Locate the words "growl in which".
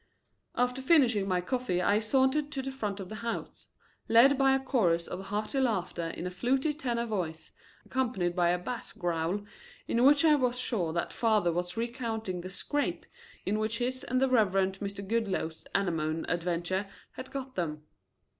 8.93-10.25